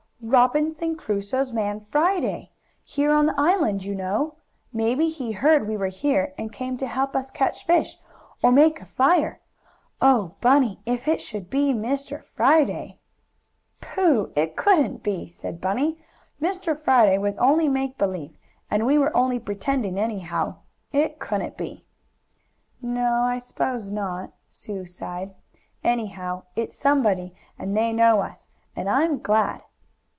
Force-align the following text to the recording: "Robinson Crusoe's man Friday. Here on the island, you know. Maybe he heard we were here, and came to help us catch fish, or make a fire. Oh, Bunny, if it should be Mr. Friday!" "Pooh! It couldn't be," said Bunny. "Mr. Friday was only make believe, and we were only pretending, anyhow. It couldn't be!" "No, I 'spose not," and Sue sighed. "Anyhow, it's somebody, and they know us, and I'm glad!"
"Robinson 0.23 0.95
Crusoe's 0.97 1.51
man 1.51 1.79
Friday. 1.89 2.51
Here 2.83 3.11
on 3.11 3.25
the 3.25 3.33
island, 3.39 3.83
you 3.83 3.95
know. 3.95 4.35
Maybe 4.71 5.09
he 5.09 5.31
heard 5.31 5.67
we 5.67 5.75
were 5.75 5.87
here, 5.87 6.35
and 6.37 6.53
came 6.53 6.77
to 6.77 6.85
help 6.85 7.15
us 7.15 7.31
catch 7.31 7.65
fish, 7.65 7.97
or 8.43 8.51
make 8.51 8.79
a 8.79 8.85
fire. 8.85 9.41
Oh, 9.99 10.35
Bunny, 10.39 10.79
if 10.85 11.07
it 11.07 11.21
should 11.21 11.49
be 11.49 11.73
Mr. 11.73 12.23
Friday!" 12.23 12.99
"Pooh! 13.81 14.31
It 14.35 14.55
couldn't 14.55 15.01
be," 15.01 15.25
said 15.27 15.59
Bunny. 15.59 15.97
"Mr. 16.39 16.77
Friday 16.79 17.17
was 17.17 17.35
only 17.37 17.67
make 17.67 17.97
believe, 17.97 18.37
and 18.69 18.85
we 18.85 18.99
were 18.99 19.15
only 19.17 19.39
pretending, 19.39 19.97
anyhow. 19.99 20.57
It 20.93 21.17
couldn't 21.17 21.57
be!" 21.57 21.87
"No, 22.79 23.23
I 23.23 23.39
'spose 23.39 23.89
not," 23.89 24.25
and 24.25 24.33
Sue 24.49 24.85
sighed. 24.85 25.33
"Anyhow, 25.83 26.43
it's 26.55 26.75
somebody, 26.77 27.33
and 27.57 27.75
they 27.75 27.91
know 27.91 28.19
us, 28.21 28.51
and 28.75 28.87
I'm 28.87 29.17
glad!" 29.17 29.63